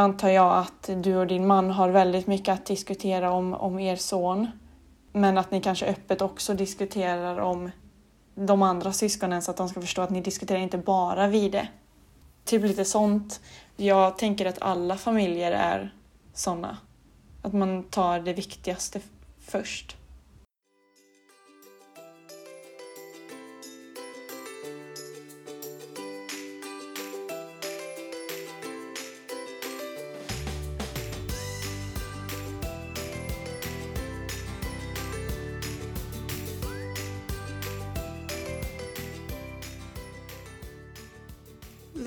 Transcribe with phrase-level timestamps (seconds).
[0.00, 3.96] antar jag att du och din man har väldigt mycket att diskutera om, om er
[3.96, 4.46] son.
[5.12, 7.70] Men att ni kanske öppet också diskuterar om
[8.34, 11.68] de andra syskonen så att de ska förstå att ni diskuterar inte bara Vide.
[12.44, 13.40] Typ lite sånt.
[13.76, 15.94] Jag tänker att alla familjer är
[16.34, 16.76] såna.
[17.42, 19.00] Att man tar det viktigaste
[19.40, 19.96] först.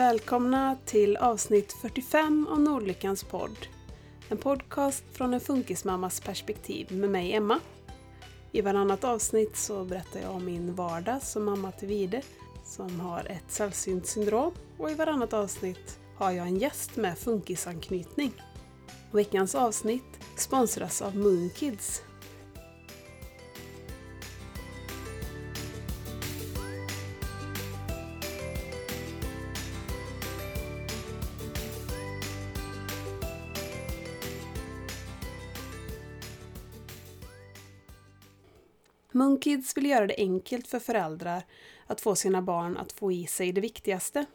[0.03, 3.67] Välkomna till avsnitt 45 av Nordlyckans podd.
[4.29, 7.59] En podcast från en funkismammas perspektiv med mig Emma.
[8.51, 12.21] I varannat avsnitt så berättar jag om min vardag som mamma till Vide
[12.63, 18.33] som har ett sällsynt syndrom och i varannat avsnitt har jag en gäst med funkisanknytning.
[19.11, 22.01] Veckans avsnitt sponsras av Moonkids
[39.15, 41.43] Moonkids vill göra det enkelt för föräldrar
[41.87, 44.25] att få sina barn att få i sig det viktigaste.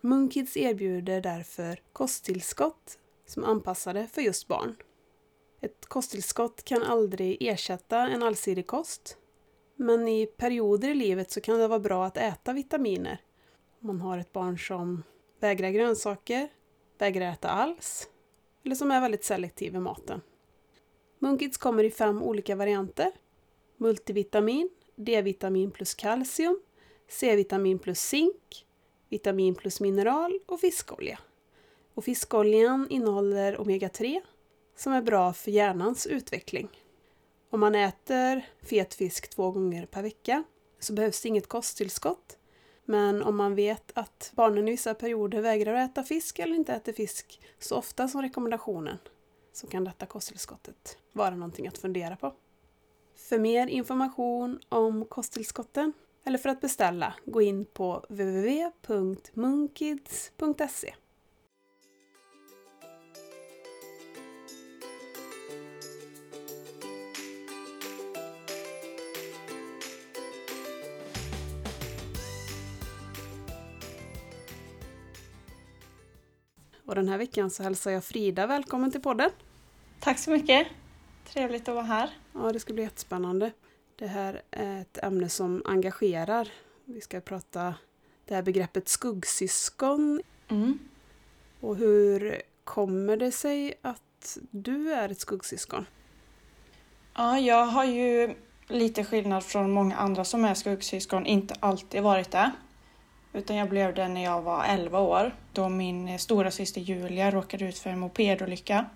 [0.00, 4.76] Moonkids erbjuder därför kosttillskott som är anpassade för just barn.
[5.60, 9.18] Ett kosttillskott kan aldrig ersätta en allsidig kost,
[9.76, 13.20] men i perioder i livet så kan det vara bra att äta vitaminer.
[13.80, 15.02] Om man har ett barn som
[15.40, 16.48] vägrar grönsaker,
[16.98, 18.08] vägrar äta alls,
[18.64, 20.20] eller som är väldigt selektiv i maten.
[21.18, 23.12] Moonkids kommer i fem olika varianter
[23.78, 26.60] multivitamin, D-vitamin plus kalcium,
[27.08, 28.66] C-vitamin plus zink,
[29.08, 31.18] vitamin plus mineral och fiskolja.
[31.94, 34.20] Och fiskoljan innehåller omega-3
[34.76, 36.68] som är bra för hjärnans utveckling.
[37.50, 40.44] Om man äter fet fisk två gånger per vecka
[40.78, 42.38] så behövs det inget kosttillskott.
[42.84, 46.74] Men om man vet att barnen i vissa perioder vägrar att äta fisk eller inte
[46.74, 48.98] äter fisk så ofta som rekommendationen
[49.52, 52.34] så kan detta kosttillskottet vara någonting att fundera på.
[53.18, 55.92] För mer information om kosttillskotten
[56.24, 60.94] eller för att beställa, gå in på www.munkids.se.
[76.86, 79.30] Och den här veckan så hälsar jag Frida välkommen till podden.
[80.00, 80.66] Tack så mycket!
[81.32, 82.10] Trevligt att vara här.
[82.34, 83.52] Ja, det ska bli jättespännande.
[83.96, 86.48] Det här är ett ämne som engagerar.
[86.84, 87.74] Vi ska prata
[88.24, 90.22] det här begreppet skuggsyskon.
[90.48, 90.78] Mm.
[91.60, 95.86] Och hur kommer det sig att du är ett skuggsyskon?
[97.14, 98.34] Ja, jag har ju
[98.68, 102.50] lite skillnad från många andra som är skuggsyskon inte alltid varit det.
[103.32, 107.64] Utan jag blev det när jag var 11 år då min stora syster Julia råkade
[107.64, 108.86] ut för en mopedolycka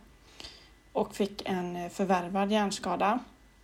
[0.92, 3.18] och fick en eh, förvärvad hjärnskada.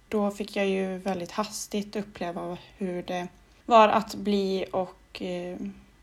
[0.09, 3.29] Då fick jag ju väldigt hastigt uppleva hur det
[3.67, 5.57] var att bli och eh,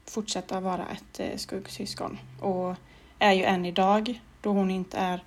[0.05, 2.19] fortsätta vara ett eh, skuggsyskon.
[2.41, 2.75] Och
[3.19, 5.23] är ju än idag då hon inte är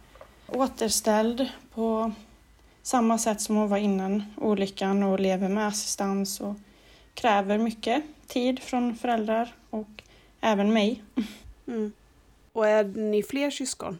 [0.47, 2.13] återställd på
[2.83, 6.55] samma sätt som hon var innan olyckan och lever med assistans och
[7.15, 10.03] kräver mycket tid från föräldrar och
[10.41, 11.03] även mig.
[11.67, 11.93] Mm.
[12.53, 13.99] Och är ni fler syskon?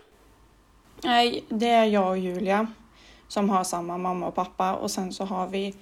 [1.05, 2.67] Nej, det är jag och Julia
[3.29, 5.75] som har samma mamma och pappa och sen så har vi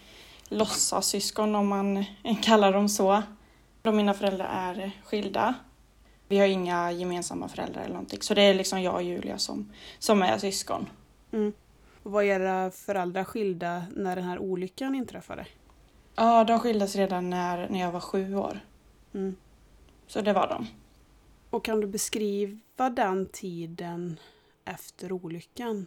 [0.49, 2.05] låtsassyskon om man
[2.43, 3.23] kallar dem så.
[3.83, 5.55] Då mina föräldrar är skilda.
[6.29, 9.73] Vi har inga gemensamma föräldrar eller någonting så det är liksom jag och Julia som,
[9.99, 10.87] som är syskon.
[11.33, 11.53] Mm.
[12.03, 15.47] Och var era föräldrar skilda när den här olyckan inträffade?
[16.15, 18.61] Ja, de skildes redan när, när jag var sju år.
[19.15, 19.37] Mm.
[20.07, 20.67] Så det var de.
[21.51, 24.19] Och kan du beskriva den tiden
[24.67, 25.87] efter olyckan?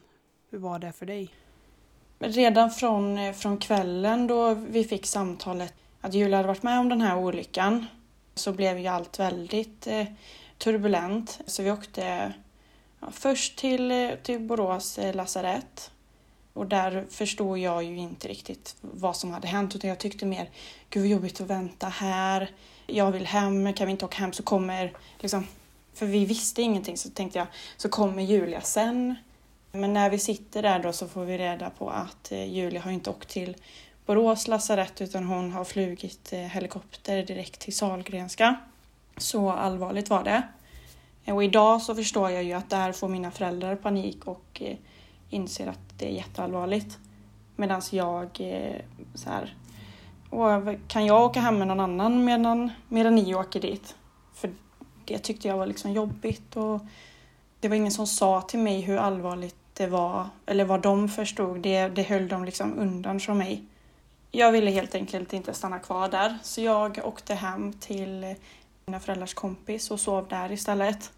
[0.49, 1.29] Hur var det för dig?
[2.19, 6.89] Redan från, eh, från kvällen då vi fick samtalet att Julia hade varit med om
[6.89, 7.85] den här olyckan
[8.35, 10.05] så blev ju allt väldigt eh,
[10.57, 11.39] turbulent.
[11.45, 12.33] Så vi åkte
[12.99, 15.91] ja, först till, eh, till Borås eh, lasarett
[16.53, 20.49] och där förstod jag ju inte riktigt vad som hade hänt utan jag tyckte mer,
[20.89, 22.51] gud vad jobbigt att vänta här.
[22.87, 25.47] Jag vill hem, kan vi inte åka hem så kommer liksom
[25.99, 27.47] för vi visste ingenting så tänkte jag,
[27.77, 29.15] så kommer Julia sen.
[29.71, 32.91] Men när vi sitter där då så får vi reda på att eh, Julia har
[32.91, 33.55] inte åkt till
[34.05, 38.55] Borås lasarett utan hon har flugit eh, helikopter direkt till Salgrenska.
[39.17, 40.43] Så allvarligt var det.
[41.33, 44.77] Och idag så förstår jag ju att där får mina föräldrar panik och eh,
[45.29, 46.97] inser att det är jätteallvarligt.
[47.55, 48.41] Medan jag
[49.15, 49.53] så här,
[50.87, 53.95] kan jag åka hem med någon annan medan, medan ni åker dit?
[54.33, 54.49] För
[55.09, 56.79] det tyckte jag var liksom jobbigt och
[57.59, 61.59] det var ingen som sa till mig hur allvarligt det var eller vad de förstod.
[61.59, 63.63] Det, det höll de liksom undan från mig.
[64.31, 68.35] Jag ville helt enkelt inte stanna kvar där så jag åkte hem till
[68.85, 71.11] mina föräldrars kompis och sov där istället.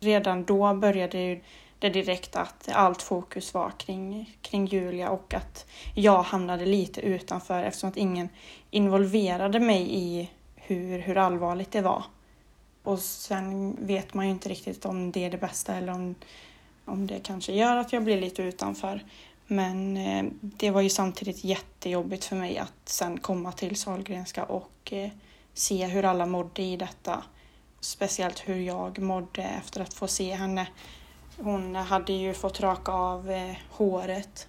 [0.00, 1.40] Redan då började
[1.78, 7.64] det direkt att allt fokus var kring, kring Julia och att jag hamnade lite utanför
[7.64, 8.28] eftersom att ingen
[8.70, 12.04] involverade mig i hur, hur allvarligt det var.
[12.82, 16.14] Och sen vet man ju inte riktigt om det är det bästa eller om,
[16.84, 19.04] om det kanske gör att jag blir lite utanför.
[19.46, 24.92] Men eh, det var ju samtidigt jättejobbigt för mig att sen komma till Sahlgrenska och
[24.92, 25.10] eh,
[25.54, 27.22] se hur alla mådde i detta.
[27.80, 30.66] Speciellt hur jag mådde efter att få se henne.
[31.36, 34.48] Hon hade ju fått raka av eh, håret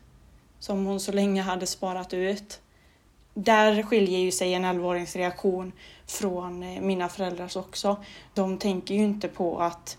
[0.59, 2.61] som hon så länge hade sparat ut.
[3.33, 5.71] Där skiljer ju sig en 11 reaktion
[6.13, 7.97] från eh, mina föräldrars också.
[8.33, 9.97] De tänker ju inte på att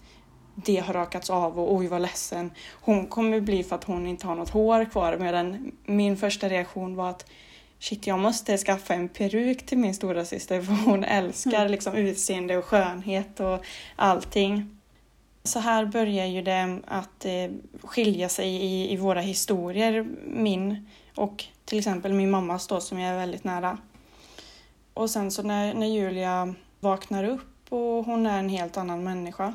[0.55, 4.27] det har rakats av och oj vad ledsen hon kommer bli för att hon inte
[4.27, 7.27] har något hår kvar medan min första reaktion var att
[7.79, 11.71] shit jag måste skaffa en peruk till min stora syster för hon älskar mm.
[11.71, 13.65] liksom utseende och skönhet och
[13.97, 14.81] allting.
[15.45, 17.51] Så här börjar ju det att eh,
[17.83, 23.15] skilja sig i, i våra historier, min och till exempel min mammas då som jag
[23.15, 23.79] är väldigt nära.
[24.95, 29.55] Och sen så när, när Julia vaknar upp och hon är en helt annan människa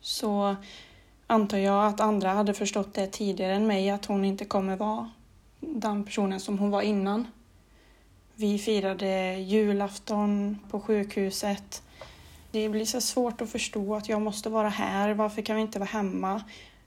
[0.00, 0.56] så
[1.26, 5.10] antar jag att andra hade förstått det tidigare än mig att hon inte kommer vara
[5.60, 7.26] den personen som hon var innan.
[8.34, 11.82] Vi firade julafton på sjukhuset.
[12.50, 15.14] Det blir så svårt att förstå att jag måste vara här.
[15.14, 16.42] Varför kan vi inte vara hemma?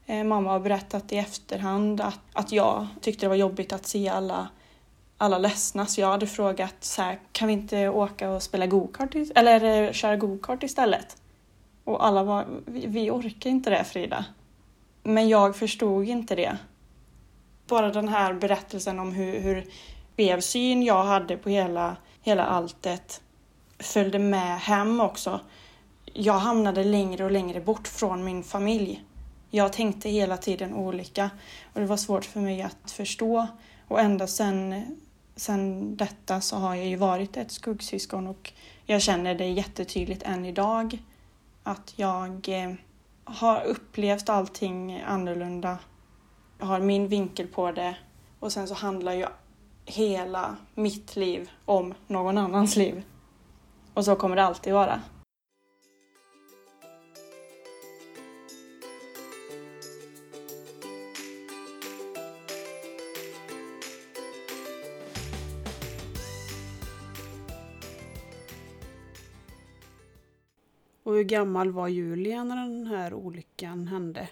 [0.06, 4.08] Eh, mamma har berättat i efterhand att, att jag tyckte det var jobbigt att se
[4.08, 4.48] alla,
[5.18, 9.14] alla ledsna så jag hade frågat så här, kan vi inte åka och spela gokart
[9.34, 11.16] eller eh, köra gokart istället?
[11.84, 14.24] Och alla var, vi, vi orkar inte det Frida.
[15.02, 16.58] Men jag förstod inte det.
[17.66, 19.66] Bara den här berättelsen om hur, hur
[20.16, 23.20] skev syn jag hade på hela, hela alltet
[23.78, 25.40] följde med hem också.
[26.12, 29.04] Jag hamnade längre och längre bort från min familj.
[29.50, 31.30] Jag tänkte hela tiden olika
[31.72, 33.46] och det var svårt för mig att förstå.
[33.94, 34.84] Och ända sen,
[35.36, 38.52] sen detta så har jag ju varit ett skuggsyskon och
[38.84, 40.98] jag känner det jättetydligt än idag
[41.62, 42.72] att jag eh,
[43.24, 45.78] har upplevt allting annorlunda.
[46.58, 47.96] Jag har min vinkel på det
[48.40, 49.26] och sen så handlar ju
[49.84, 53.02] hela mitt liv om någon annans liv.
[53.94, 55.00] Och så kommer det alltid vara.
[71.14, 74.28] Och hur gammal var Julia när den här olyckan hände?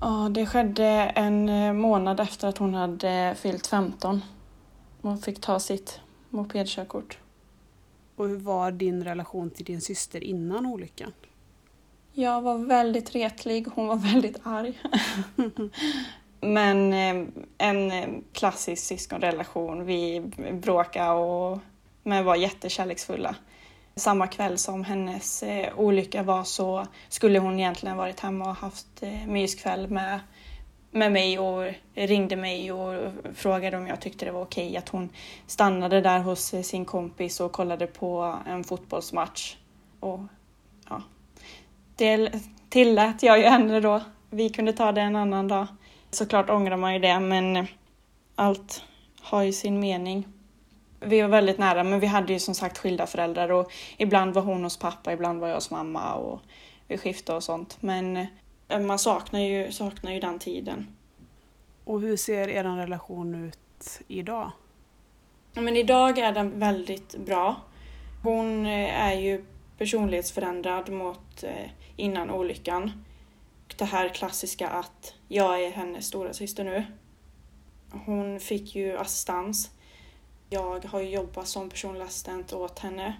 [0.00, 0.84] Ja, det skedde
[1.14, 4.22] en eh, månad efter att hon hade fyllt 15.
[5.02, 6.00] Hon fick ta sitt
[6.30, 7.18] mopedkörkort.
[8.16, 11.12] Och hur var din relation till din syster innan olyckan?
[12.12, 14.78] Jag var väldigt retlig, hon var väldigt arg.
[16.40, 17.28] Men eh,
[17.58, 19.86] en eh, klassisk syskonrelation.
[19.86, 20.20] Vi
[20.52, 21.58] bråkade och
[22.02, 23.36] men var jättekärleksfulla
[24.00, 29.02] samma kväll som hennes eh, olycka var så skulle hon egentligen varit hemma och haft
[29.02, 30.20] eh, myskväll med,
[30.90, 35.08] med mig och ringde mig och frågade om jag tyckte det var okej att hon
[35.46, 39.56] stannade där hos eh, sin kompis och kollade på en fotbollsmatch.
[40.00, 40.20] Och
[40.88, 41.02] ja,
[41.96, 42.32] det
[42.68, 44.00] tillät jag ju henne då.
[44.30, 45.66] Vi kunde ta det en annan dag.
[46.10, 47.66] Såklart ångrar man ju det men
[48.34, 48.84] allt
[49.20, 50.26] har ju sin mening
[51.00, 54.42] vi var väldigt nära men vi hade ju som sagt skilda föräldrar och ibland var
[54.42, 56.40] hon hos pappa, ibland var jag hos mamma och
[56.86, 57.76] vi skiftade och sånt.
[57.80, 58.16] Men
[58.68, 60.96] eh, man saknar ju, saknar ju den tiden.
[61.84, 64.50] Och hur ser er relation ut idag?
[65.54, 67.56] Men idag är den väldigt bra.
[68.22, 69.44] Hon eh, är ju
[69.78, 73.04] personlighetsförändrad mot eh, innan olyckan.
[73.76, 76.84] Det här klassiska att jag är hennes stora syster nu.
[78.04, 79.70] Hon fick ju assistans
[80.52, 83.16] jag har jobbat som personlig assistent åt henne.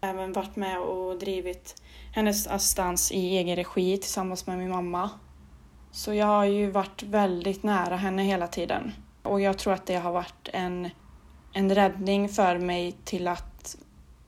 [0.00, 5.10] Även varit med och drivit hennes assistans i egen regi tillsammans med min mamma.
[5.92, 8.92] Så jag har ju varit väldigt nära henne hela tiden.
[9.22, 10.90] Och jag tror att det har varit en,
[11.52, 13.76] en räddning för mig till att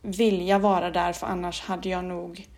[0.03, 2.49] vilja vara där för annars hade jag nog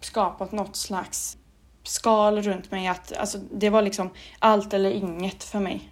[0.00, 1.38] skapat något slags
[1.82, 2.86] skal runt mig.
[2.86, 5.90] Att, alltså, det var liksom allt eller inget för mig.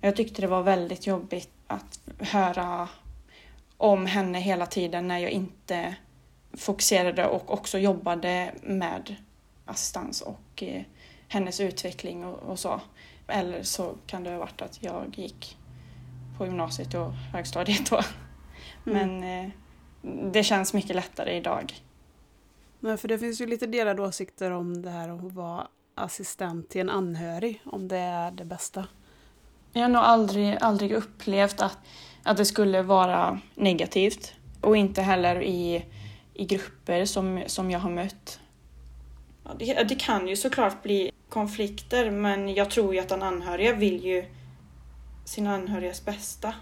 [0.00, 2.88] Jag tyckte det var väldigt jobbigt att höra
[3.76, 5.96] om henne hela tiden när jag inte
[6.52, 9.16] fokuserade och också jobbade med
[9.64, 10.82] assistans och eh,
[11.28, 12.80] hennes utveckling och, och, så.
[13.26, 15.58] Eller så kan det ha varit att jag gick
[16.38, 18.00] på gymnasiet och högstadiet då.
[18.86, 19.08] Mm.
[19.08, 19.50] Men eh,
[20.32, 21.74] det känns mycket lättare idag.
[22.80, 26.80] Nej, för det finns ju lite delade åsikter om det här att vara assistent till
[26.80, 28.86] en anhörig, om det är det bästa.
[29.78, 31.78] Jag har nog aldrig, aldrig upplevt att,
[32.22, 34.32] att det skulle vara negativt.
[34.60, 35.84] Och inte heller i,
[36.34, 38.40] i grupper som, som jag har mött.
[39.44, 43.74] Ja, det, det kan ju såklart bli konflikter men jag tror ju att den anhöriga
[43.74, 44.24] vill ju
[45.24, 46.54] sina anhörigas bästa.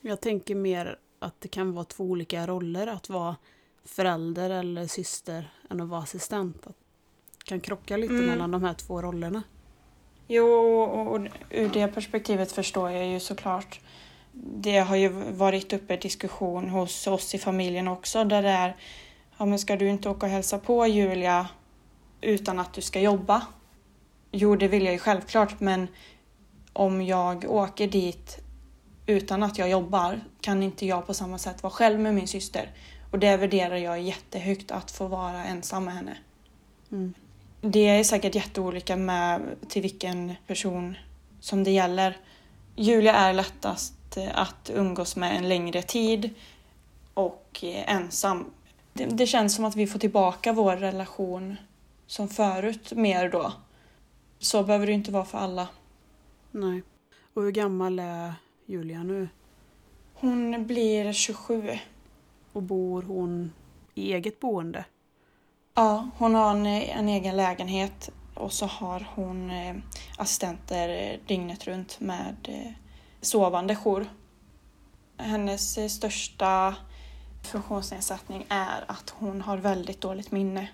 [0.00, 3.36] Jag tänker mer att det kan vara två olika roller, att vara
[3.84, 6.66] förälder eller syster än att vara assistent.
[6.66, 6.76] Att
[7.38, 8.26] det kan krocka lite mm.
[8.26, 9.42] mellan de här två rollerna.
[10.30, 10.46] Jo,
[10.82, 11.20] och
[11.50, 13.80] ur det perspektivet förstår jag ju såklart.
[14.32, 18.76] Det har ju varit uppe diskussion hos oss i familjen också där det är,
[19.38, 21.48] ja men ska du inte åka och hälsa på Julia
[22.20, 23.46] utan att du ska jobba?
[24.32, 25.88] Jo, det vill jag ju självklart, men
[26.72, 28.38] om jag åker dit
[29.06, 32.70] utan att jag jobbar kan inte jag på samma sätt vara själv med min syster.
[33.10, 36.18] Och det värderar jag jättehögt, att få vara ensam med henne.
[36.92, 37.14] Mm.
[37.60, 40.96] Det är säkert jätteolika med till vilken person
[41.40, 42.16] som det gäller.
[42.76, 46.30] Julia är lättast att umgås med en längre tid
[47.14, 48.50] och ensam.
[48.92, 51.56] Det, det känns som att vi får tillbaka vår relation
[52.06, 53.52] som förut mer då.
[54.38, 55.68] Så behöver det inte vara för alla.
[56.50, 56.82] Nej.
[57.34, 58.34] Och hur gammal är
[58.66, 59.28] Julia nu?
[60.14, 61.78] Hon blir 27.
[62.52, 63.52] Och bor hon
[63.94, 64.84] i eget boende?
[65.78, 69.76] Ja, hon har en, en egen lägenhet och så har hon eh,
[70.16, 72.72] assistenter eh, dygnet runt med eh,
[73.20, 74.06] sovande jour.
[75.16, 76.74] Hennes eh, största
[77.52, 80.68] funktionsnedsättning är att hon har väldigt dåligt minne.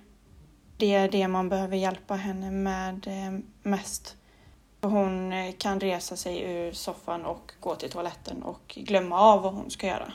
[0.77, 4.17] Det är det man behöver hjälpa henne med eh, mest.
[4.81, 9.55] Hon eh, kan resa sig ur soffan och gå till toaletten och glömma av vad
[9.55, 10.13] hon ska göra.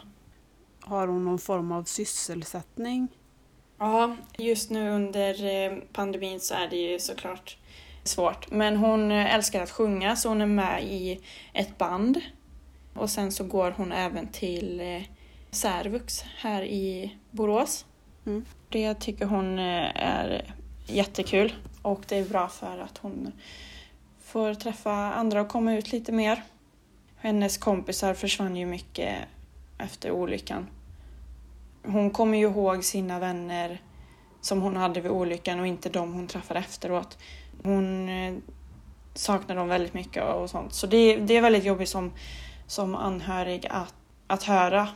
[0.82, 3.08] Har hon någon form av sysselsättning?
[3.80, 7.58] Ja, just nu under eh, pandemin så är det ju såklart
[8.04, 8.52] svårt.
[8.52, 11.20] Men hon älskar att sjunga så hon är med i
[11.54, 12.22] ett band.
[12.94, 15.04] Och sen så går hon även till
[15.52, 17.86] särvux här i Borås.
[18.26, 18.46] Mm.
[18.70, 20.56] Det tycker hon är
[20.86, 23.32] jättekul och det är bra för att hon
[24.24, 26.44] får träffa andra och komma ut lite mer.
[27.18, 29.16] Hennes kompisar försvann ju mycket
[29.78, 30.68] efter olyckan.
[31.84, 33.82] Hon kommer ju ihåg sina vänner
[34.42, 37.18] som hon hade vid olyckan och inte de hon träffade efteråt.
[37.64, 38.34] Hon eh,
[39.14, 40.74] saknar dem väldigt mycket och sånt.
[40.74, 42.14] Så det, det är väldigt jobbigt som,
[42.68, 43.96] som anhörig att,
[44.28, 44.88] att höra.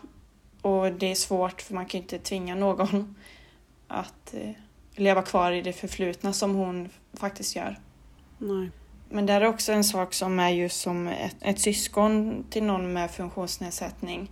[0.61, 3.15] Och det är svårt för man kan inte tvinga någon
[3.87, 4.49] att eh,
[4.95, 7.79] leva kvar i det förflutna som hon faktiskt gör.
[8.37, 8.71] Nej.
[9.09, 12.93] Men det är också en sak som är just som ett, ett syskon till någon
[12.93, 14.31] med funktionsnedsättning.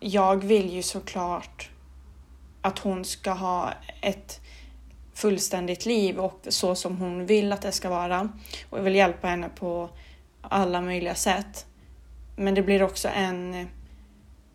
[0.00, 1.70] Jag vill ju såklart
[2.62, 4.40] att hon ska ha ett
[5.14, 8.28] fullständigt liv och så som hon vill att det ska vara.
[8.70, 9.90] Och jag vill hjälpa henne på
[10.42, 11.66] alla möjliga sätt.
[12.36, 13.68] Men det blir också en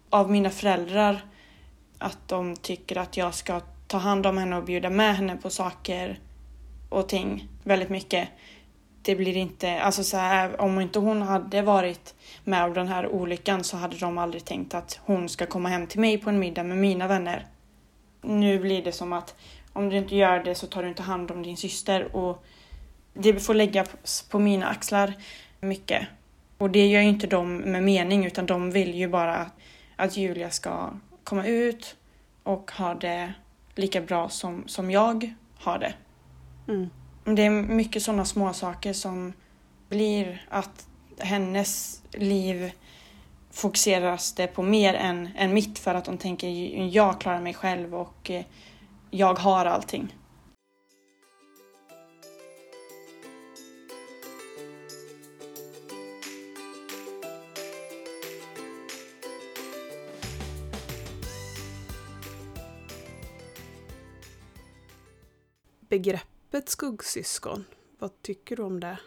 [0.10, 1.26] av mina föräldrar
[1.98, 5.50] att de tycker att jag ska ta hand om henne och bjuda med henne på
[5.50, 6.20] saker
[6.90, 8.30] och ting väldigt mycket.
[9.02, 13.08] Det blir inte, alltså så här, om inte hon hade varit med om den här
[13.08, 16.40] olyckan så hade de aldrig tänkt att hon ska komma hem till mig på en
[16.40, 17.46] middag med mina vänner.
[18.28, 19.36] Nu blir det som att
[19.74, 22.46] om du inte gör det så tar du inte hand om din syster och
[23.14, 25.14] det får läggas på mina axlar
[25.60, 26.08] mycket.
[26.58, 29.54] Och det gör ju inte de med mening utan de vill ju bara att,
[29.96, 30.90] att Julia ska
[31.24, 31.96] komma ut
[32.44, 33.34] och ha det
[33.76, 35.94] lika bra som, som jag har det.
[36.68, 36.90] Mm.
[37.24, 39.34] Det är mycket sådana små saker som
[39.90, 40.88] blir att
[41.20, 42.72] hennes liv
[43.58, 46.50] fokuseras det på mer än, än mitt för att de tänker
[46.96, 48.46] jag klarar mig själv och eh,
[49.12, 50.14] jag har allting.
[65.90, 67.66] begreppet skuggsyskon.
[68.00, 69.00] Vad tycker du om det?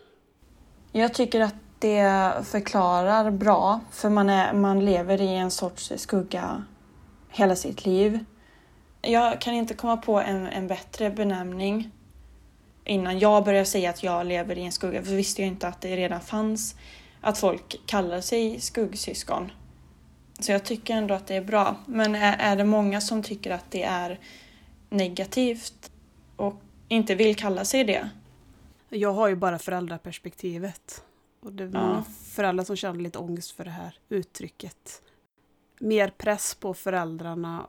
[0.92, 6.65] Jag tycker att det förklarar bra, för man, är, man lever i en sorts skugga
[7.31, 8.25] hela sitt liv.
[9.03, 11.91] Jag kan inte komma på en, en bättre benämning.
[12.85, 15.81] Innan jag började säga att jag lever i en skugga, för visste jag inte att
[15.81, 16.75] det redan fanns
[17.21, 19.53] att folk kallar sig skuggsyskon.
[20.41, 21.77] Så jag tycker ändå att det är bra.
[21.87, 24.19] Men är, är det många som tycker att det är
[24.91, 25.91] negativt
[26.37, 26.55] och
[26.89, 28.11] inte vill kalla sig det?
[28.89, 31.03] Jag har ju bara föräldraperspektivet.
[31.41, 32.13] Och det är många ja.
[32.25, 35.03] föräldrar som känner lite ångest för det här uttrycket.
[35.81, 37.67] Mer press på föräldrarna.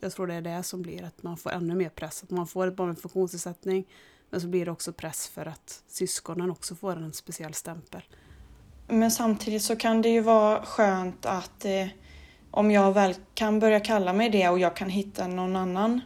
[0.00, 2.22] Jag tror det är det som blir att man får ännu mer press.
[2.22, 3.86] Att man får ett barn med funktionsnedsättning.
[4.30, 8.02] Men så blir det också press för att syskonen också får en speciell stämpel.
[8.88, 11.86] Men samtidigt så kan det ju vara skönt att eh,
[12.50, 16.00] om jag väl kan börja kalla mig det och jag kan hitta någon annan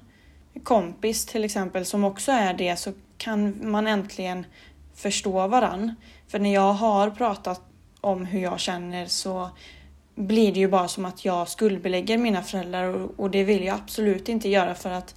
[0.63, 4.47] kompis till exempel som också är det så kan man äntligen
[4.95, 5.95] förstå varann.
[6.33, 7.61] För när jag har pratat
[8.01, 9.51] om hur jag känner så
[10.15, 14.29] blir det ju bara som att jag skuldbelägger mina föräldrar och, det vill jag absolut
[14.29, 15.15] inte göra för att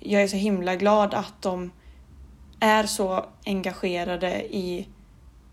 [0.00, 1.72] jag är så himla glad att de
[2.60, 4.88] är så engagerade i,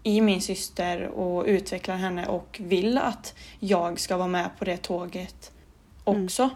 [0.03, 4.77] i min syster och utvecklar henne och vill att jag ska vara med på det
[4.77, 5.51] tåget
[6.03, 6.43] också.
[6.43, 6.55] Mm.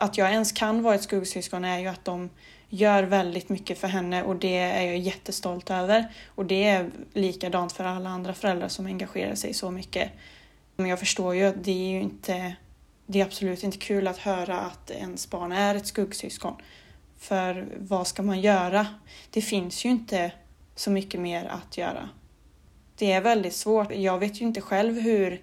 [0.00, 2.30] Att jag ens kan vara ett skuggsyskon är ju att de
[2.68, 6.12] gör väldigt mycket för henne och det är jag jättestolt över.
[6.34, 10.10] Och det är likadant för alla andra föräldrar som engagerar sig så mycket.
[10.76, 12.56] Men jag förstår ju att det är ju inte,
[13.06, 16.54] det är absolut inte kul att höra att ens barn är ett skuggsyskon.
[17.18, 18.86] För vad ska man göra?
[19.30, 20.32] Det finns ju inte
[20.74, 22.08] så mycket mer att göra.
[22.96, 23.94] Det är väldigt svårt.
[23.94, 25.42] Jag vet ju inte själv hur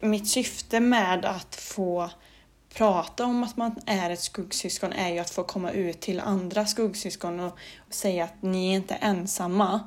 [0.00, 2.10] mitt syfte med att få
[2.76, 6.66] prata om att man är ett skuggsyskon är ju att få komma ut till andra
[6.66, 7.58] skuggsyskon och,
[7.90, 9.80] säga att ni är inte ensamma.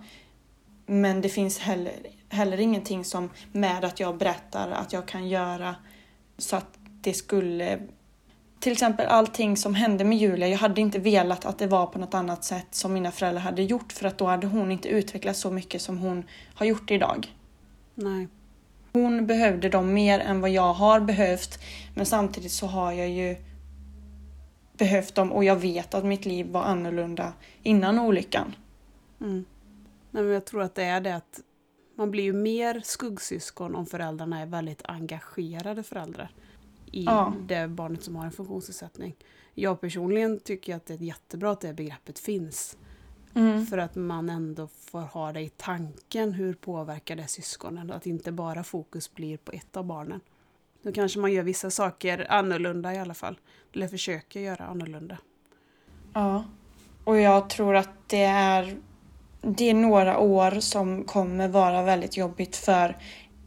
[0.85, 1.93] Men det finns heller,
[2.29, 5.75] heller ingenting som med att jag berättar att jag kan göra
[6.37, 6.67] så att
[7.01, 7.79] det skulle
[8.59, 11.99] till exempel allting som hände med Julia, jag hade inte velat att det var på
[11.99, 15.39] något annat sätt som mina föräldrar hade gjort för att då hade hon inte utvecklats
[15.39, 16.23] så mycket som hon
[16.55, 17.35] har gjort idag.
[17.95, 18.27] Nej.
[18.93, 21.59] Hon behövde dem mer än vad jag har behövt.
[21.95, 23.35] Men samtidigt så har jag ju
[24.77, 28.55] behövt dem och jag vet att mitt liv var annorlunda innan olyckan.
[29.21, 29.45] Mm.
[30.11, 31.39] Nej, men jag tror att det är det att
[31.95, 36.31] man blir ju mer skuggsyskon om föräldrarna är väldigt engagerade föräldrar
[36.91, 37.33] i ja.
[37.47, 39.15] det barnet som har en funktionsnedsättning.
[39.53, 42.77] Jag personligen tycker att det är jättebra att det begreppet finns.
[43.39, 43.65] Mm.
[43.65, 47.91] För att man ändå får ha det i tanken, hur påverkar det syskonen?
[47.91, 50.21] Att inte bara fokus blir på ett av barnen.
[50.81, 53.39] Då kanske man gör vissa saker annorlunda i alla fall.
[53.73, 55.17] Eller försöker göra annorlunda.
[56.13, 56.43] Ja,
[57.03, 58.77] och jag tror att det är,
[59.41, 62.97] det är några år som kommer vara väldigt jobbigt för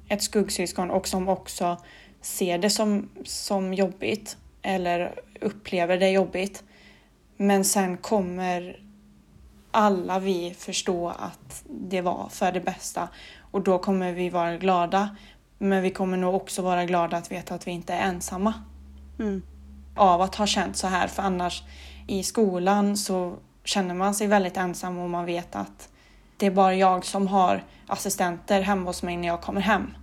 [0.09, 1.76] ett skuggsyskon och som också
[2.20, 6.64] ser det som, som jobbigt eller upplever det jobbigt.
[7.37, 8.82] Men sen kommer
[9.73, 13.09] alla vi förstå att det var för det bästa
[13.51, 15.17] och då kommer vi vara glada.
[15.59, 18.55] Men vi kommer nog också vara glada att veta att vi inte är ensamma.
[19.19, 19.43] Mm.
[19.97, 21.63] Av att ha känt så här, för annars
[22.09, 25.89] i skolan så känner man sig väldigt ensam och man vet att
[26.37, 29.95] det är bara jag som har assistenter hemma hos mig när jag kommer hem.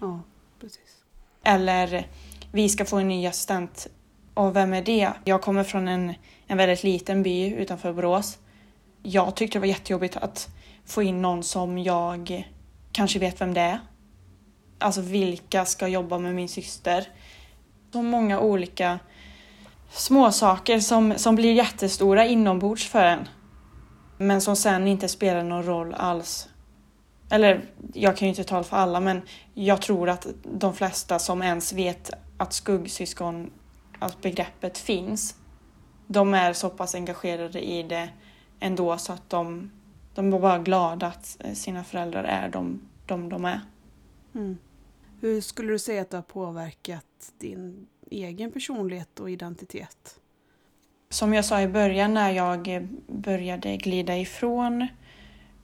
[0.00, 0.20] Ja,
[0.60, 1.02] precis.
[1.42, 2.06] Eller
[2.52, 3.86] vi ska få en ny assistent.
[4.34, 5.10] Och vem är det?
[5.24, 6.14] Jag kommer från en,
[6.46, 8.38] en väldigt liten by utanför Borås
[9.02, 10.48] jag tyckte det var jättejobbigt att
[10.84, 12.48] få in någon som jag
[12.92, 13.80] kanske vet vem det är.
[14.78, 17.08] Alltså vilka ska jobba med min syster?
[17.92, 18.98] Så många olika
[19.90, 23.28] småsaker som, som blir jättestora inombords för en.
[24.18, 26.48] Men som sen inte spelar någon roll alls.
[27.30, 29.22] Eller jag kan ju inte tala för alla men
[29.54, 33.50] jag tror att de flesta som ens vet att skuggsyskon,
[33.98, 35.34] att begreppet finns,
[36.06, 38.08] de är så pass engagerade i det
[38.60, 39.70] ändå så att de,
[40.14, 43.60] de var bara glada att sina föräldrar är de de, de är.
[44.34, 44.58] Mm.
[45.20, 50.20] Hur skulle du säga att det har påverkat din egen personlighet och identitet?
[51.08, 54.86] Som jag sa i början när jag började glida ifrån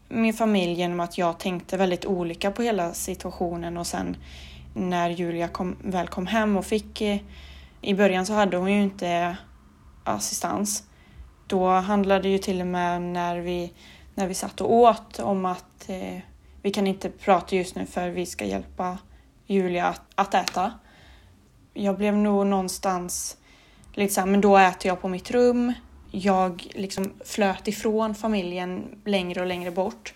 [0.08, 4.16] min familj genom att jag tänkte väldigt olika på hela situationen och sen
[4.74, 7.02] när Julia kom, väl kom hem och fick
[7.80, 9.36] i början så hade hon ju inte
[10.04, 10.88] assistans
[11.46, 13.72] då handlade det ju till och med när vi,
[14.14, 16.18] när vi satt och åt om att eh,
[16.62, 18.98] vi kan inte prata just nu för vi ska hjälpa
[19.46, 20.72] Julia att, att äta.
[21.74, 23.36] Jag blev nog någonstans
[23.92, 25.72] lite såhär, men då äter jag på mitt rum.
[26.10, 30.14] Jag liksom flöt ifrån familjen längre och längre bort.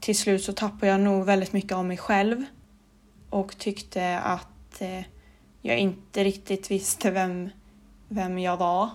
[0.00, 2.44] Till slut så tappade jag nog väldigt mycket av mig själv
[3.30, 5.00] och tyckte att eh,
[5.62, 7.50] jag inte riktigt visste vem,
[8.08, 8.90] vem jag var.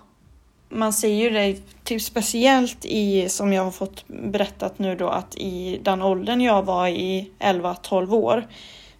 [0.69, 5.35] Man ser ju det typ speciellt i, som jag har fått berättat nu då, att
[5.35, 8.47] i den åldern jag var i 11-12 år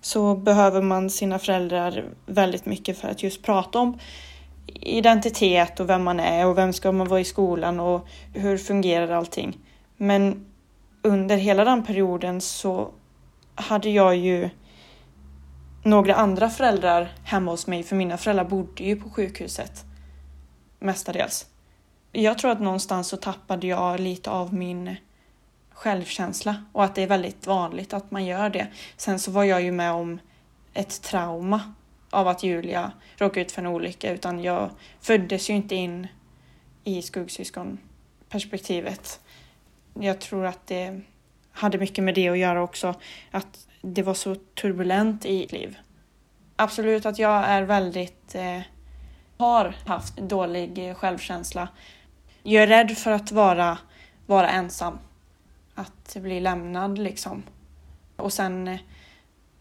[0.02, 4.00] så behöver man sina föräldrar väldigt mycket för att just prata om
[4.74, 9.12] identitet och vem man är och vem ska man vara i skolan och hur fungerar
[9.12, 9.58] allting.
[9.98, 10.46] Men
[11.02, 12.90] under hela den perioden så
[13.56, 14.50] hade jag ju
[15.84, 19.86] några andra föräldrar hemma hos mig, för mina föräldrar bodde ju på sjukhuset
[20.80, 21.46] mestadels.
[22.22, 24.96] Jag tror att någonstans så tappade jag lite av min
[25.72, 28.68] självkänsla och att det är väldigt vanligt att man gör det.
[28.96, 30.20] Sen så var jag ju med om
[30.74, 31.74] ett trauma
[32.10, 34.70] av att Julia råkade ut för en olycka utan jag
[35.02, 36.08] föddes ju inte in
[36.84, 39.20] i skuggsyskonperspektivet.
[39.94, 41.02] Jag tror att det
[41.52, 42.96] hade mycket med det att göra också,
[43.32, 45.78] att det var så turbulent i mitt liv.
[46.56, 48.62] Absolut att jag är väldigt, eh,
[49.38, 51.68] har haft dålig självkänsla.
[52.50, 53.78] Jag är rädd för att vara,
[54.26, 55.00] vara ensam.
[55.76, 57.44] Att bli lämnad liksom.
[58.16, 58.80] Och sen eh,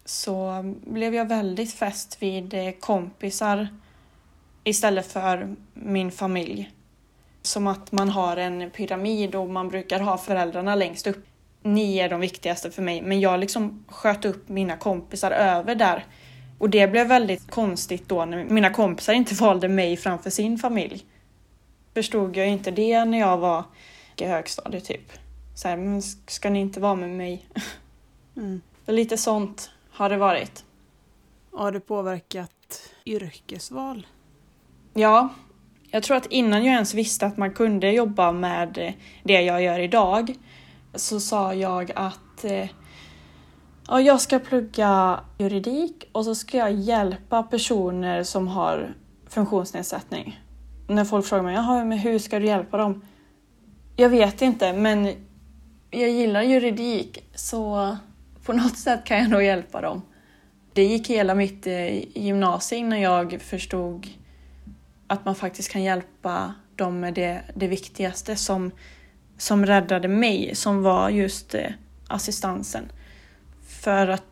[0.05, 3.69] så blev jag väldigt fäst vid eh, kompisar
[4.65, 6.71] istället för min familj.
[7.43, 11.27] Som att man har en pyramid och man brukar ha föräldrarna längst upp.
[11.63, 16.05] Ni är de viktigaste för mig, men jag liksom sköt upp mina kompisar över där.
[16.59, 21.05] Och det blev väldigt konstigt då när mina kompisar inte valde mig framför sin familj.
[21.97, 23.65] Förstod jag inte det när jag var
[24.17, 25.13] i högstadiet typ.
[25.55, 27.47] Så här, men ska ni inte vara med mig?
[28.37, 28.61] Mm.
[28.87, 30.65] Lite sånt har det varit.
[31.53, 34.07] Har det påverkat yrkesval?
[34.95, 35.29] Ja,
[35.91, 39.79] jag tror att innan jag ens visste att man kunde jobba med det jag gör
[39.79, 40.35] idag
[40.95, 42.69] så sa jag att eh,
[43.89, 48.95] ja, jag ska plugga juridik och så ska jag hjälpa personer som har
[49.29, 50.46] funktionsnedsättning.
[50.87, 53.03] När folk frågar mig, Jaha, men hur ska du hjälpa dem?
[53.97, 55.13] Jag vet inte, men
[55.91, 57.97] jag gillar juridik så
[58.45, 60.03] på något sätt kan jag nog hjälpa dem.
[60.73, 64.07] Det gick hela mitt eh, gymnasium när jag förstod
[65.07, 68.71] att man faktiskt kan hjälpa dem med det, det viktigaste som,
[69.39, 71.71] som räddade mig, som var just eh,
[72.09, 72.93] assistansen.
[73.69, 74.25] För att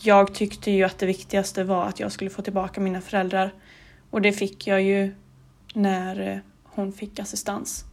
[0.00, 3.54] jag tyckte ju att det viktigaste var att jag skulle få tillbaka mina föräldrar.
[4.10, 5.14] Och det fick jag ju
[5.74, 7.84] när eh, hon fick assistans,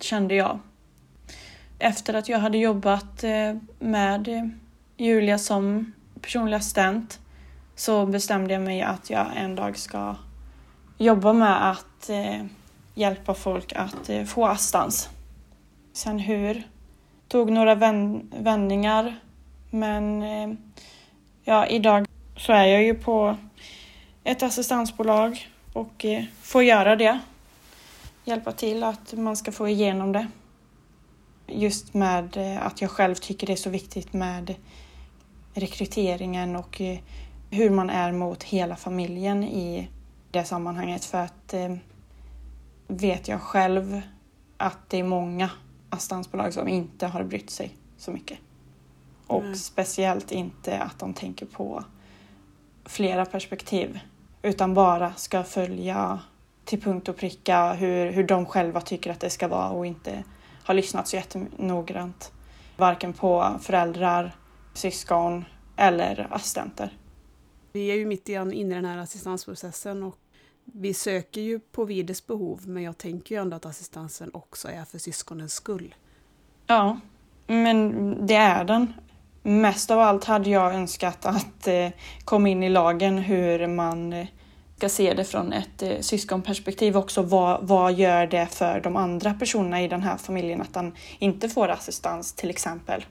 [0.00, 0.58] kände jag.
[1.78, 4.44] Efter att jag hade jobbat eh, med eh,
[4.96, 7.20] Julia som personlig assistent
[7.74, 10.16] så bestämde jag mig att jag en dag ska
[10.98, 12.10] jobba med att
[12.94, 15.08] hjälpa folk att få assistans.
[15.92, 16.62] Sen hur?
[17.28, 17.74] Tog några
[18.30, 19.20] vändningar
[19.70, 20.24] men
[21.44, 23.36] ja, idag så är jag ju på
[24.24, 27.20] ett assistansbolag och eh, får göra det.
[28.24, 30.26] Hjälpa till att man ska få igenom det.
[31.46, 34.54] Just med eh, att jag själv tycker det är så viktigt med
[35.54, 36.98] rekryteringen och eh,
[37.50, 39.88] hur man är mot hela familjen i
[40.30, 41.54] det sammanhanget för att
[42.86, 44.00] vet jag själv
[44.56, 45.50] att det är många
[45.90, 48.38] assistansbolag som inte har brytt sig så mycket.
[49.26, 49.54] Och mm.
[49.54, 51.84] speciellt inte att de tänker på
[52.84, 54.00] flera perspektiv
[54.44, 56.20] utan bara ska följa
[56.64, 60.24] till punkt och pricka hur, hur de själva tycker att det ska vara och inte
[60.64, 62.32] har lyssnat så jättenoggrant.
[62.76, 64.36] Varken på föräldrar,
[64.74, 65.44] syskon
[65.76, 66.98] eller assistenter.
[67.72, 70.16] Vi är ju mitt inne i den här assistansprocessen och
[70.64, 74.84] vi söker ju på Vides behov men jag tänker ju ändå att assistansen också är
[74.84, 75.94] för syskonens skull.
[76.66, 77.00] Ja,
[77.46, 78.92] men det är den.
[79.46, 81.88] Mest av allt hade jag önskat att eh,
[82.24, 84.26] komma in i lagen hur man eh,
[84.76, 87.22] ska se det från ett eh, syskonperspektiv också.
[87.22, 91.48] Vad, vad gör det för de andra personerna i den här familjen att han inte
[91.48, 93.04] får assistans till exempel?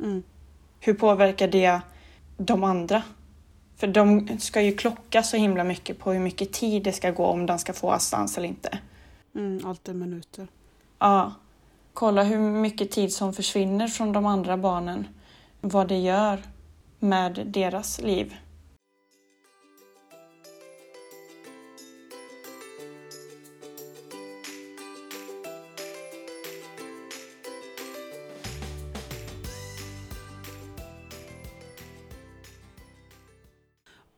[0.00, 0.22] Mm.
[0.80, 1.80] Hur påverkar det
[2.36, 3.02] de andra?
[3.76, 7.26] För de ska ju klocka så himla mycket på hur mycket tid det ska gå
[7.26, 8.78] om den ska få assistans eller inte.
[9.34, 10.46] Mm, allt är minuter.
[10.98, 11.32] Ja.
[11.94, 15.06] Kolla hur mycket tid som försvinner från de andra barnen.
[15.68, 16.42] Vad det gör
[16.98, 18.36] med deras liv.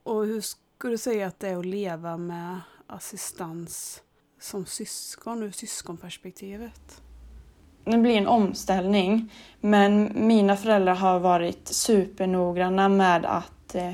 [0.03, 4.03] Och hur skulle du säga att det är att leva med assistans
[4.41, 7.03] som syskon ur syskonperspektivet?
[7.91, 13.93] Det blir en omställning, men mina föräldrar har varit supernoggranna med att eh,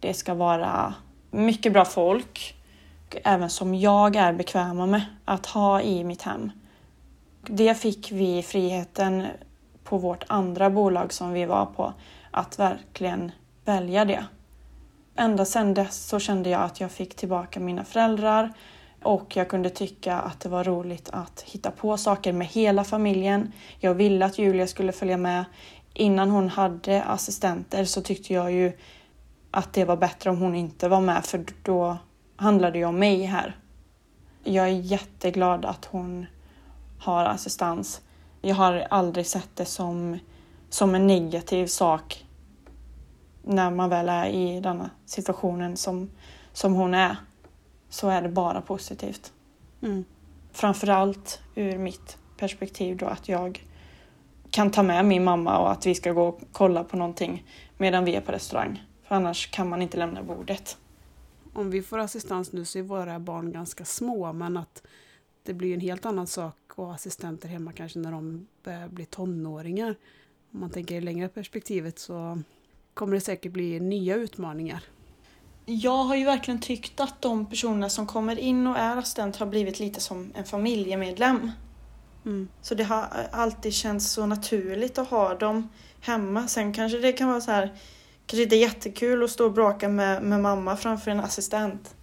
[0.00, 0.94] det ska vara
[1.30, 2.54] mycket bra folk.
[3.24, 6.50] även som jag är bekväma med att ha i mitt hem.
[7.46, 9.26] Det fick vi friheten
[9.84, 11.92] på vårt andra bolag som vi var på
[12.30, 13.32] att verkligen
[13.64, 14.24] välja det.
[15.16, 18.52] Ända sedan dess så kände jag att jag fick tillbaka mina föräldrar
[19.02, 23.52] och jag kunde tycka att det var roligt att hitta på saker med hela familjen.
[23.78, 25.44] Jag ville att Julia skulle följa med.
[25.94, 28.72] Innan hon hade assistenter så tyckte jag ju
[29.50, 31.96] att det var bättre om hon inte var med för då
[32.36, 33.56] handlade det om mig här.
[34.44, 36.26] Jag är jätteglad att hon
[36.98, 38.00] har assistans.
[38.40, 40.18] Jag har aldrig sett det som,
[40.70, 42.26] som en negativ sak
[43.42, 46.10] när man väl är i denna situationen som,
[46.52, 47.16] som hon är.
[47.92, 49.32] Så är det bara positivt.
[49.82, 50.04] Mm.
[50.52, 53.66] Framförallt ur mitt perspektiv då att jag
[54.50, 57.44] kan ta med min mamma och att vi ska gå och kolla på någonting
[57.78, 58.82] medan vi är på restaurang.
[59.02, 60.76] För annars kan man inte lämna bordet.
[61.52, 64.82] Om vi får assistans nu så är våra barn ganska små men att
[65.42, 69.96] det blir en helt annan sak ha assistenter hemma kanske när de börjar bli tonåringar.
[70.52, 72.42] Om man tänker i längre perspektivet så
[72.94, 74.84] kommer det säkert bli nya utmaningar.
[75.66, 79.46] Jag har ju verkligen tyckt att de personerna som kommer in och är assistent har
[79.46, 81.50] blivit lite som en familjemedlem.
[82.24, 82.48] Mm.
[82.62, 85.68] Så det har alltid känts så naturligt att ha dem
[86.00, 86.48] hemma.
[86.48, 87.72] Sen kanske det kan vara så här,
[88.26, 91.94] kanske inte jättekul att stå och bråka med, med mamma framför en assistent.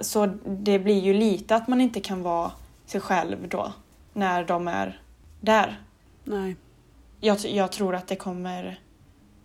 [0.00, 2.52] Så det blir ju lite att man inte kan vara
[2.86, 3.72] sig själv då,
[4.12, 5.02] när de är
[5.40, 5.82] där.
[6.24, 6.56] Nej.
[7.20, 8.80] Jag, jag tror att det kommer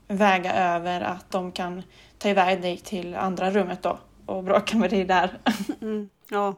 [0.08, 1.84] väga över att de kan
[2.18, 5.40] ta iväg dig till andra rummet då och bråka med dig där.
[5.82, 6.10] Mm.
[6.30, 6.56] Ja.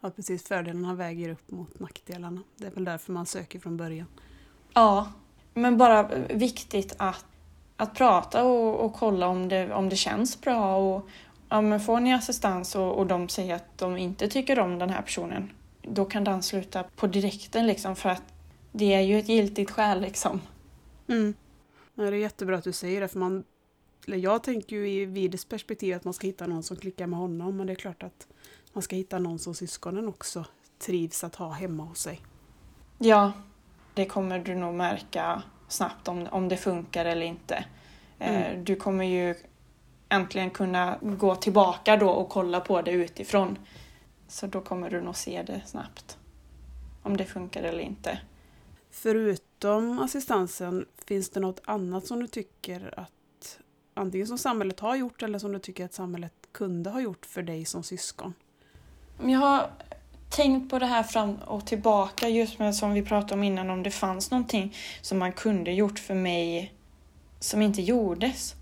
[0.00, 0.48] ja, precis.
[0.48, 2.42] Fördelarna väger upp mot nackdelarna.
[2.56, 4.06] Det är väl därför man söker från början.
[4.74, 5.12] Ja,
[5.54, 7.24] men bara viktigt att,
[7.76, 10.76] att prata och, och kolla om det, om det känns bra.
[10.76, 11.08] Och,
[11.48, 14.90] ja, men får ni assistans och, och de säger att de inte tycker om den
[14.90, 15.50] här personen,
[15.82, 18.22] då kan den sluta på direkten liksom för att
[18.72, 20.40] det är ju ett giltigt skäl liksom.
[21.08, 21.34] Mm.
[21.98, 23.44] Ja, det är jättebra att du säger det, för man,
[24.06, 27.56] jag tänker ju i Vides perspektiv att man ska hitta någon som klickar med honom,
[27.56, 28.26] men det är klart att
[28.72, 30.44] man ska hitta någon som syskonen också
[30.78, 32.20] trivs att ha hemma hos sig.
[32.98, 33.32] Ja,
[33.94, 37.64] det kommer du nog märka snabbt om, om det funkar eller inte.
[38.18, 38.64] Eh, Mm.
[38.64, 39.34] Du kommer ju
[40.08, 43.58] äntligen kunna gå tillbaka då och kolla på det utifrån.
[44.28, 46.18] Så då kommer du nog se det snabbt.
[47.02, 48.20] Om det funkar eller inte.
[49.60, 53.58] Förutom assistansen, finns det något annat som du tycker att
[53.94, 57.42] antingen som samhället har gjort eller som du tycker att samhället kunde ha gjort för
[57.42, 58.34] dig som syskon?
[59.22, 59.70] Jag har
[60.30, 63.82] tänkt på det här fram och tillbaka just med som vi pratade om innan om
[63.82, 66.74] det fanns någonting som man kunde gjort för mig
[67.40, 68.54] som inte gjordes.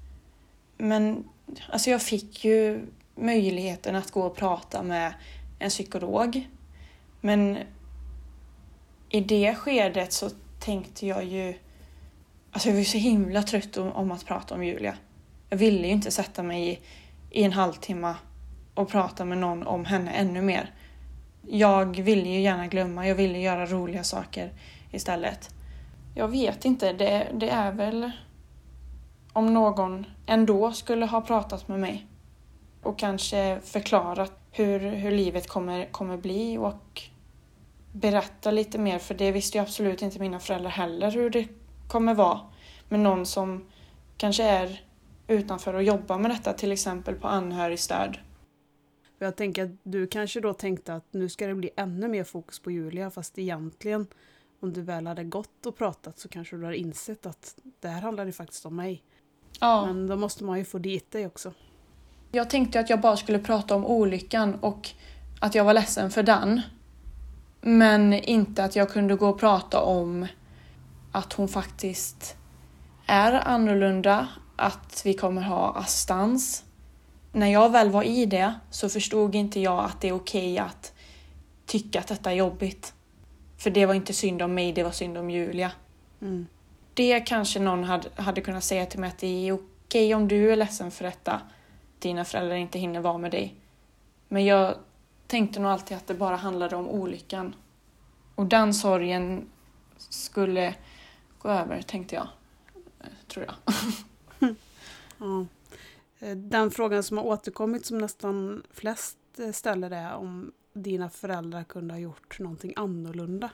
[0.76, 1.28] Men
[1.68, 5.14] alltså jag fick ju möjligheten att gå och prata med
[5.58, 6.48] en psykolog.
[7.20, 7.58] Men
[9.08, 10.30] i det skedet så
[10.64, 11.54] tänkte jag ju...
[12.50, 14.96] Alltså jag var ju så himla trött om, om att prata om Julia.
[15.50, 16.80] Jag ville ju inte sätta mig i,
[17.30, 18.14] i en halvtimme
[18.74, 20.74] och prata med någon om henne ännu mer.
[21.48, 24.52] Jag ville ju gärna glömma, jag ville göra roliga saker
[24.92, 25.54] istället.
[26.14, 28.10] Jag vet inte, det, det är väl
[29.32, 32.06] om någon ändå skulle ha pratat med mig
[32.82, 37.02] och kanske förklarat hur, hur livet kommer, kommer bli och
[37.94, 41.48] berätta lite mer, för det visste ju absolut inte mina föräldrar heller hur det
[41.88, 42.40] kommer vara.
[42.88, 43.64] med någon som
[44.16, 44.80] kanske är
[45.26, 48.18] utanför och jobbar med detta, till exempel på anhörigstöd.
[49.18, 52.58] Jag tänker att du kanske då tänkte att nu ska det bli ännu mer fokus
[52.58, 54.06] på Julia fast egentligen
[54.60, 58.02] om du väl hade gått och pratat så kanske du har insett att det här
[58.02, 59.02] handlar ju faktiskt om mig.
[59.60, 59.86] Ja.
[59.86, 61.52] Men då måste man ju få dit dig också.
[62.32, 64.90] Jag tänkte att jag bara skulle prata om olyckan och
[65.40, 66.60] att jag var ledsen för den.
[67.66, 70.26] Men inte att jag kunde gå och prata om
[71.12, 72.36] att hon faktiskt
[73.06, 76.64] är annorlunda, att vi kommer ha assistans.
[77.32, 80.92] När jag väl var i det så förstod inte jag att det är okej att
[81.66, 82.94] tycka att detta är jobbigt.
[83.58, 85.72] För det var inte synd om mig, det var synd om Julia.
[86.20, 86.46] Mm.
[86.94, 90.52] Det kanske någon hade, hade kunnat säga till mig att det är okej om du
[90.52, 91.40] är ledsen för detta.
[91.98, 93.54] Dina föräldrar inte hinner vara med dig.
[94.28, 94.74] Men jag
[95.26, 97.54] tänkte nog alltid att det bara handlade om olyckan.
[98.34, 99.46] Och den sorgen
[99.96, 100.74] skulle
[101.38, 102.28] gå över, tänkte jag.
[103.00, 103.74] Eh, Tror jag.
[105.18, 105.46] Ja.
[106.18, 111.64] Eh, Den frågan som har återkommit som nästan flest eh, ställer är om dina föräldrar
[111.64, 113.50] kunde ha gjort någonting annorlunda.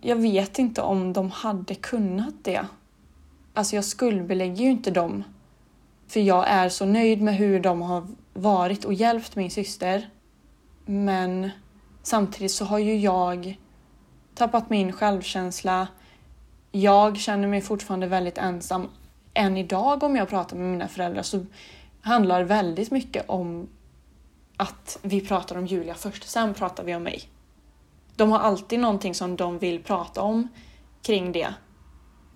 [0.00, 2.66] Jag vet inte om de hade kunnat det.
[3.54, 5.24] Alltså jag skuldbelägger ju inte dem.
[6.06, 10.10] För jag är så nöjd med hur de har varit och hjälpt min syster.
[10.90, 11.50] Men
[12.02, 13.58] samtidigt så har ju jag
[14.34, 15.88] tappat min självkänsla.
[16.72, 18.88] Jag känner mig fortfarande väldigt ensam.
[19.34, 21.46] Än idag om jag pratar med mina föräldrar så
[22.00, 23.68] handlar väldigt mycket om
[24.56, 27.22] att vi pratar om Julia först, sen pratar vi om mig.
[28.16, 30.48] De har alltid någonting som de vill prata om
[31.02, 31.54] kring det.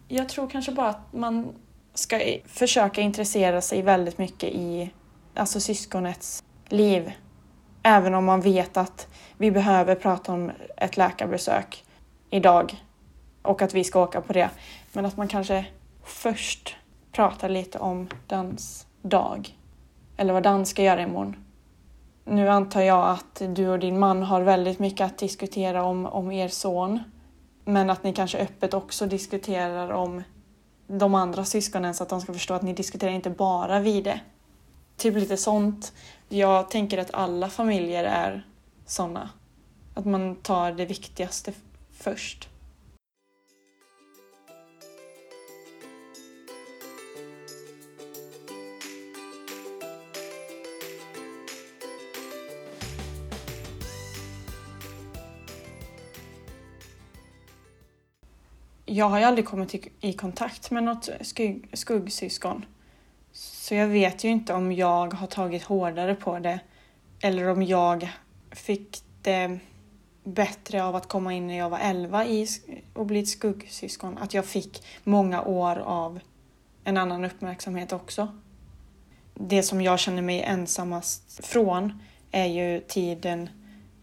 [0.08, 1.54] Jag tror kanske bara att man
[1.94, 4.90] ska försöka intressera sig väldigt mycket i
[5.34, 7.12] alltså syskonets liv.
[7.82, 11.84] Även om man vet att vi behöver prata om ett läkarbesök
[12.30, 12.84] idag
[13.42, 14.50] och att vi ska åka på det.
[14.92, 15.66] Men att man kanske
[16.04, 16.76] först
[17.12, 19.56] pratar lite om Dans dag.
[20.16, 21.36] Eller vad dans ska göra imorgon.
[22.24, 26.32] Nu antar jag att du och din man har väldigt mycket att diskutera om, om
[26.32, 27.00] er son.
[27.64, 30.22] Men att ni kanske öppet också diskuterar om
[30.86, 34.20] de andra syskonen så att de ska förstå att ni diskuterar inte bara Vide.
[35.02, 35.92] Typ lite sånt.
[36.28, 38.46] Jag tänker att alla familjer är
[38.86, 39.30] såna.
[39.94, 41.52] Att man tar det viktigaste
[41.92, 42.48] först.
[58.84, 62.64] jag har ju aldrig kommit i, kontakt med något skugg, skuggsyskon.
[63.72, 66.60] Så jag vet ju inte om jag har tagit hårdare på det
[67.20, 68.10] eller om jag
[68.50, 69.58] fick det
[70.24, 72.46] bättre av att komma in när jag var 11 i,
[72.94, 74.18] och bli ett skuggsyskon.
[74.18, 76.20] Att jag fick många år av
[76.84, 78.28] en annan uppmärksamhet också.
[79.34, 83.48] Det som jag känner mig ensammast från är ju tiden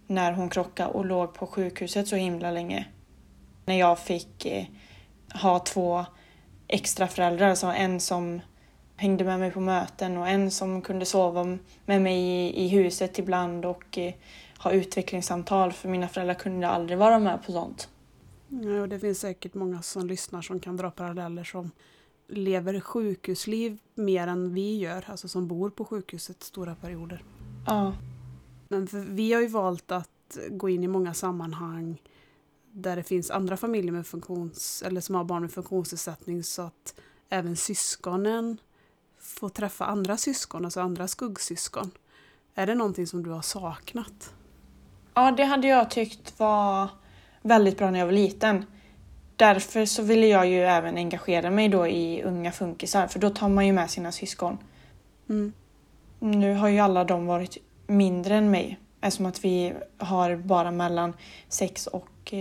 [0.08, 2.88] när hon krockade och låg på sjukhuset så himla länge
[3.66, 4.66] när jag fick eh,
[5.42, 6.06] ha två
[6.68, 8.42] extra föräldrar, alltså en som
[9.00, 13.20] hängde med mig på möten och en som kunde sova med mig i, i huset
[13.20, 14.14] ibland och eh,
[14.58, 17.90] ha utvecklingssamtal för mina föräldrar kunde aldrig vara med på sånt.
[18.50, 21.72] Ja, och det finns säkert många som lyssnar som kan dra paralleller som
[22.28, 27.24] lever sjukhusliv mer än vi gör, alltså som bor på sjukhuset stora perioder.
[27.68, 27.94] Ja.
[28.68, 32.02] Men vi har ju valt att gå in i många sammanhang
[32.72, 36.96] där det finns andra familjer med funktions, eller som har barn med funktionsnedsättning så att
[37.30, 38.58] även syskonen
[39.30, 41.92] får träffa andra syskon, alltså andra skuggsyskon.
[42.56, 44.34] Är det någonting som du har saknat?
[45.14, 46.90] Ja, det hade jag tyckt var
[47.42, 48.66] väldigt bra när jag var liten.
[49.36, 53.50] Därför så ville jag ju även engagera mig då i Unga Funkisar, för då tar
[53.50, 54.58] man ju med sina syskon.
[55.30, 55.54] Mm.
[56.20, 61.14] Nu har ju alla de varit mindre än mig, eftersom att vi har bara mellan
[61.48, 62.34] 6 och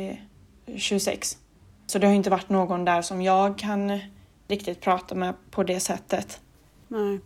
[0.76, 1.32] 26.
[1.32, 1.38] Eh,
[1.86, 4.00] så det har inte varit någon där som jag kan
[4.48, 6.40] riktigt prata med på det sättet.
[6.88, 7.20] Nej.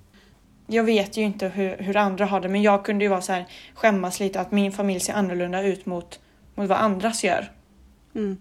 [0.67, 3.33] Jag vet ju inte hur, hur andra har det men jag kunde ju vara så
[3.33, 6.21] här, skämmas lite att min familj ser annorlunda ut mot,
[6.55, 7.53] mot vad andras gör.
[8.15, 8.37] Mm.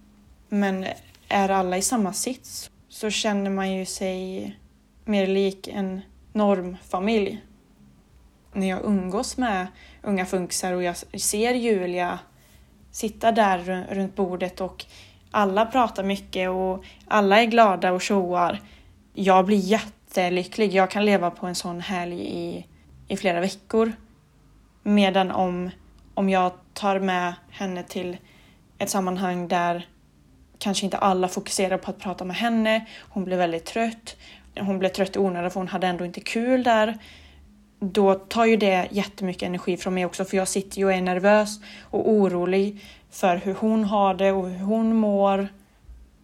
[0.49, 0.85] Men
[1.27, 4.55] är alla i samma sits så känner man ju sig
[5.05, 6.01] mer lik en
[6.33, 7.43] normfamilj.
[8.53, 9.67] När jag umgås med
[10.01, 12.19] unga funkisar och jag ser Julia
[12.91, 14.85] sitta där runt bordet och
[15.31, 18.61] alla pratar mycket och alla är glada och tjoar.
[19.13, 19.57] Jag blir
[20.17, 20.73] jättelycklig.
[20.73, 22.65] Jag kan leva på en sån helg i,
[23.07, 23.91] i flera veckor.
[24.83, 25.69] Medan om,
[26.13, 28.17] om jag tar med henne till
[28.77, 29.87] ett sammanhang där
[30.59, 32.85] kanske inte alla fokuserar på att prata med henne.
[33.09, 34.17] Hon blir väldigt trött.
[34.59, 36.97] Hon blev trött i onödan för hon hade ändå inte kul där
[37.79, 41.01] då tar ju det jättemycket energi från mig också för jag sitter ju och är
[41.01, 45.47] nervös och orolig för hur hon har det och hur hon mår.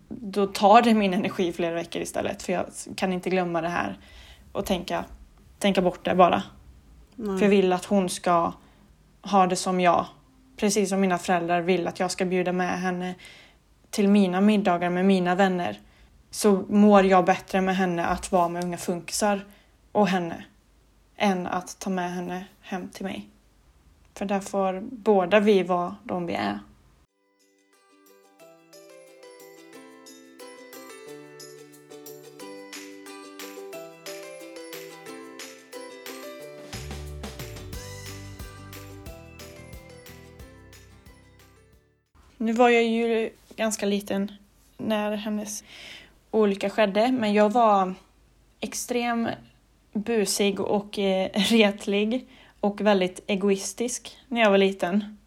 [0.10, 2.66] Då tar det min energi flera veckor istället för jag
[2.96, 3.98] kan inte glömma det här
[4.52, 5.06] och tänka,
[5.60, 6.44] tänka bort det bara.
[7.16, 7.38] Nej.
[7.38, 8.54] För jag vill att hon ska
[9.22, 10.06] ha det som jag.
[10.58, 13.16] Precis som mina föräldrar vill att jag ska bjuda med henne
[13.90, 15.80] till mina middagar med mina vänner.
[16.32, 19.46] Så mår jag bättre med henne att vara med unga funkisar
[19.92, 20.46] och henne
[21.18, 23.30] än att ta med henne hem till mig.
[24.14, 26.60] För där får båda vi vara de vi är.
[42.38, 44.32] Nu var jag ju ganska liten
[44.78, 45.64] när hennes
[46.32, 47.94] olycka skedde, men jag var
[48.60, 49.30] extrem
[49.94, 52.28] busig och eh, retlig
[52.60, 55.18] och väldigt egoistisk när jag var liten.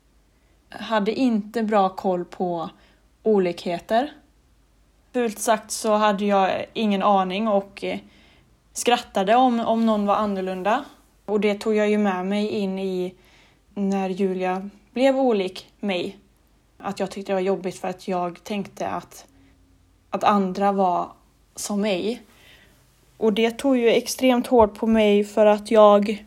[0.69, 2.71] Hade inte bra koll på
[3.23, 4.13] olikheter.
[5.13, 7.99] Fult sagt så hade jag ingen aning och eh,
[8.73, 10.85] skrattade om, om någon var annorlunda.
[11.25, 13.15] Och det tog jag ju med mig in i
[13.75, 16.17] när Julia blev olik mig.
[16.83, 19.27] Att jag tyckte det var jobbigt för att jag tänkte att,
[20.11, 21.13] att andra var
[21.57, 22.23] som mig.
[23.17, 26.25] Och det tog ju extremt hårt på mig för att jag...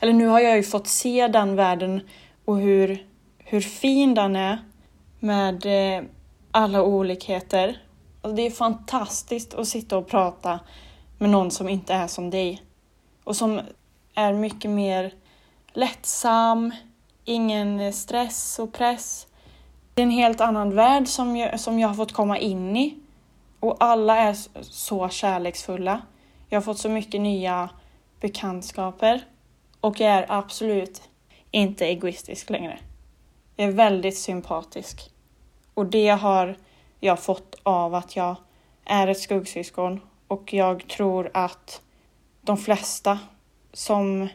[0.00, 2.00] Eller nu har jag ju fått se den världen
[2.44, 3.06] och hur,
[3.38, 4.58] hur fin den är
[5.20, 6.04] med eh,
[6.50, 7.82] alla olikheter.
[8.22, 10.60] Alltså det är fantastiskt att sitta och prata
[11.18, 12.62] med någon som inte är som dig.
[13.24, 13.60] Och som
[14.14, 15.14] är mycket mer
[15.72, 16.72] lättsam,
[17.24, 19.26] ingen stress och press.
[19.94, 22.98] Det är en helt annan värld som jag, som jag har fått komma in i.
[23.60, 26.02] Och alla är så kärleksfulla.
[26.48, 27.68] Jag har fått så mycket nya
[28.20, 29.20] bekantskaper.
[29.80, 31.02] Och jag är absolut
[31.50, 32.78] inte egoistisk längre.
[33.56, 35.10] Jag är väldigt sympatisk.
[35.74, 36.56] Och det har
[37.00, 38.36] jag fått av att jag
[38.84, 41.80] är ett skuggsyskon och jag tror att
[42.40, 43.18] de flesta
[43.72, 44.28] som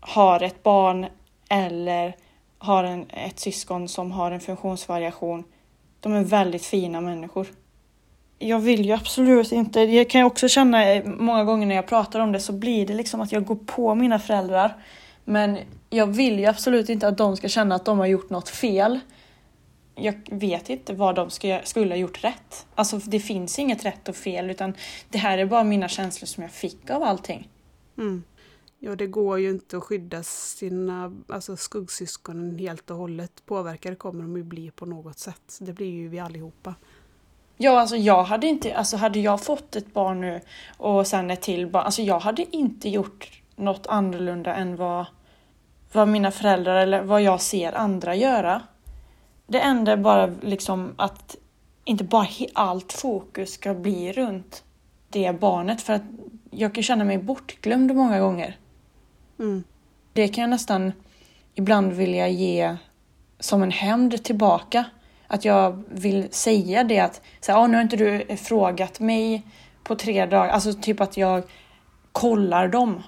[0.00, 1.06] har ett barn
[1.48, 2.16] eller
[2.58, 5.44] har en, ett syskon som har en funktionsvariation,
[6.00, 7.46] de är väldigt fina människor.
[8.38, 12.20] Jag vill ju absolut inte, jag kan också känna eh, många gånger när jag pratar
[12.20, 14.76] om det så blir det liksom att jag går på mina föräldrar.
[15.24, 15.58] Men
[15.90, 19.00] jag vill ju absolut inte att de ska känna att de har gjort något fel
[20.00, 22.66] jag vet inte vad de ska, skulle ha gjort rätt.
[22.74, 24.74] Alltså det finns inget rätt och fel utan
[25.08, 27.48] det här är bara mina känslor som jag fick av allting.
[27.98, 28.24] Mm.
[28.80, 33.46] Ja, det går ju inte att skydda sina alltså skuggsyskonen helt och hållet.
[33.46, 35.58] Påverkade kommer de ju bli på något sätt.
[35.60, 36.74] Det blir ju vi allihopa.
[37.56, 40.40] Ja, alltså jag hade inte, alltså hade jag fått ett barn nu
[40.76, 45.06] och sen ett till barn, alltså jag hade inte gjort något annorlunda än vad,
[45.92, 48.62] vad mina föräldrar eller vad jag ser andra göra.
[49.46, 51.36] Det enda är bara liksom att
[51.84, 54.64] inte bara allt fokus ska bli runt
[55.08, 56.02] det barnet för att
[56.50, 58.56] jag kan känna mig bortglömd många gånger.
[59.38, 59.64] Mm.
[60.12, 60.92] Det kan jag nästan
[61.54, 62.76] ibland vilja ge
[63.40, 64.84] som en hämnd tillbaka.
[65.26, 69.42] Att jag vill säga det att så här, ah, nu har inte du frågat mig
[69.84, 70.48] på tre dagar.
[70.48, 71.42] Alltså typ att jag
[72.12, 73.02] kollar dem.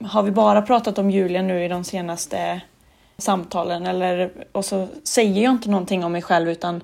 [0.00, 2.60] Har vi bara pratat om Julia nu i de senaste
[3.18, 6.82] samtalen eller, och så säger jag inte någonting om mig själv utan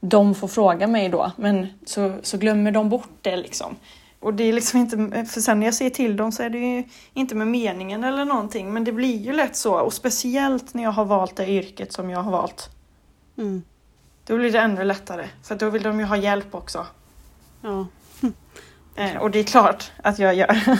[0.00, 3.76] de får fråga mig då, men så, så glömmer de bort det liksom.
[4.20, 6.58] Och det är liksom inte, för sen när jag säger till dem så är det
[6.58, 10.82] ju inte med meningen eller någonting, men det blir ju lätt så och speciellt när
[10.82, 12.70] jag har valt det yrket som jag har valt.
[13.38, 13.62] Mm.
[14.26, 16.86] Då blir det ännu lättare, för då vill de ju ha hjälp också.
[17.62, 17.86] Ja.
[18.94, 20.78] Eh, och det är klart att jag gör.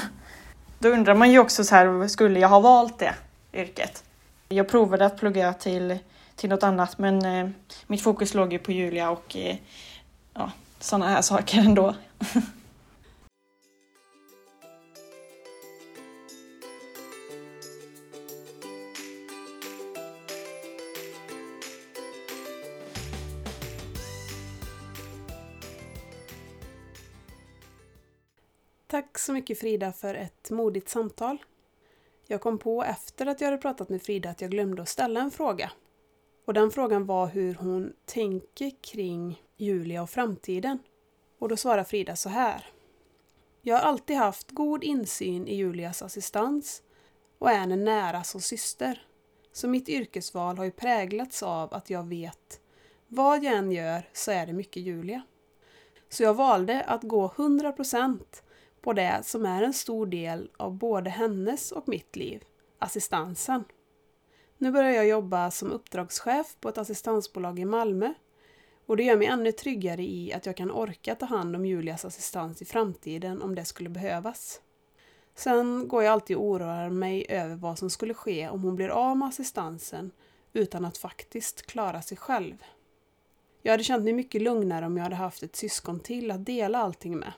[0.79, 3.15] då undrar man ju också så här, skulle jag ha valt det
[3.53, 4.05] yrket?
[4.49, 5.99] Jag provade att plugga till,
[6.37, 7.51] till något annat men eh,
[7.87, 9.57] mitt fokus låg ju på Julia och eh,
[10.35, 11.95] ja, sådana här saker ändå.
[28.91, 31.39] Tack så mycket Frida för ett modigt samtal.
[32.27, 35.21] Jag kom på efter att jag hade pratat med Frida att jag glömde att ställa
[35.21, 35.71] en fråga.
[36.47, 40.79] Och den frågan var hur hon tänker kring Julia och framtiden.
[41.39, 42.67] Och då svarar Frida så här.
[43.63, 46.83] Jag har alltid haft god insyn i Julias assistans
[47.39, 49.07] och är henne nära som syster.
[49.53, 52.61] Så mitt yrkesval har ju präglats av att jag vet
[53.09, 55.23] vad jag än gör så är det mycket Julia.
[56.09, 58.21] Så jag valde att gå 100%
[58.83, 62.45] på det som är en stor del av både hennes och mitt liv,
[62.79, 63.65] assistansen.
[64.59, 68.15] Nu börjar jag jobba som uppdragschef på ett assistansbolag i Malmö
[68.87, 72.05] och det gör mig ännu tryggare i att jag kan orka ta hand om Julias
[72.05, 74.61] assistans i framtiden om det skulle behövas.
[75.35, 78.89] Sen går jag alltid och oroar mig över vad som skulle ske om hon blir
[78.89, 80.11] av med assistansen
[80.53, 82.65] utan att faktiskt klara sig själv.
[83.63, 86.79] Jag hade känt mig mycket lugnare om jag hade haft ett syskon till att dela
[86.79, 87.33] allting med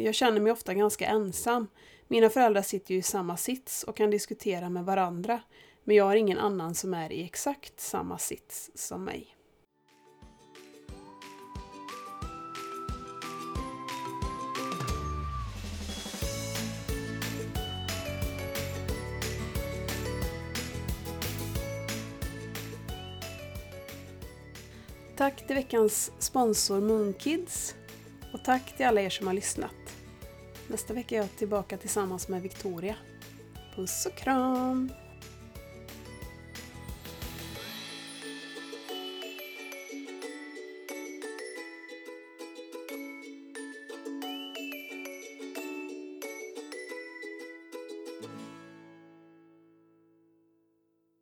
[0.00, 1.68] jag känner mig ofta ganska ensam.
[2.08, 5.40] Mina föräldrar sitter ju i samma sits och kan diskutera med varandra,
[5.84, 9.34] men jag har ingen annan som är i exakt samma sits som mig.
[25.16, 27.74] Tack till veckans sponsor Moonkids
[28.32, 29.77] och tack till alla er som har lyssnat.
[30.70, 32.96] Nästa vecka är jag tillbaka tillsammans med Victoria.
[33.76, 34.92] Puss och kram!